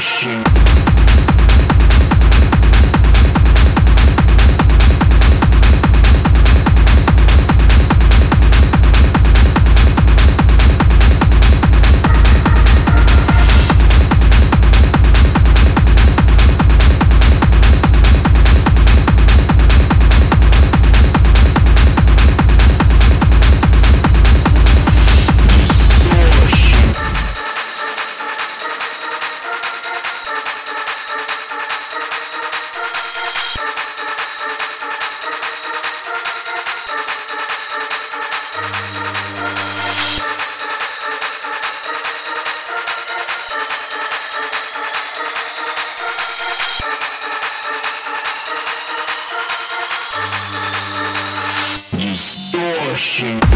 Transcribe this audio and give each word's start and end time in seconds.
Shit. 0.00 0.97
shoot. 53.18 53.48